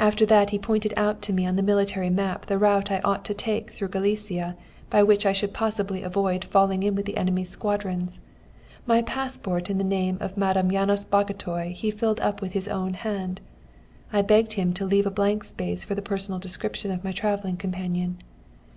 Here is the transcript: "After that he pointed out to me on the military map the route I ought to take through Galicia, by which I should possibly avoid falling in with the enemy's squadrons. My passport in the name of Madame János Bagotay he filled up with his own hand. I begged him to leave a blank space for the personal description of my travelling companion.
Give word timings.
"After 0.00 0.26
that 0.26 0.50
he 0.50 0.58
pointed 0.58 0.92
out 0.96 1.22
to 1.22 1.32
me 1.32 1.46
on 1.46 1.54
the 1.54 1.62
military 1.62 2.10
map 2.10 2.46
the 2.46 2.58
route 2.58 2.90
I 2.90 2.98
ought 3.04 3.24
to 3.26 3.32
take 3.32 3.70
through 3.70 3.90
Galicia, 3.90 4.56
by 4.90 5.04
which 5.04 5.24
I 5.24 5.32
should 5.32 5.54
possibly 5.54 6.02
avoid 6.02 6.44
falling 6.44 6.82
in 6.82 6.96
with 6.96 7.06
the 7.06 7.16
enemy's 7.16 7.50
squadrons. 7.50 8.18
My 8.86 9.02
passport 9.02 9.70
in 9.70 9.78
the 9.78 9.84
name 9.84 10.16
of 10.20 10.36
Madame 10.36 10.68
János 10.72 11.08
Bagotay 11.08 11.74
he 11.74 11.92
filled 11.92 12.18
up 12.18 12.42
with 12.42 12.54
his 12.54 12.66
own 12.66 12.94
hand. 12.94 13.40
I 14.12 14.20
begged 14.22 14.54
him 14.54 14.72
to 14.72 14.84
leave 14.84 15.06
a 15.06 15.12
blank 15.12 15.44
space 15.44 15.84
for 15.84 15.94
the 15.94 16.02
personal 16.02 16.40
description 16.40 16.90
of 16.90 17.04
my 17.04 17.12
travelling 17.12 17.56
companion. 17.56 18.16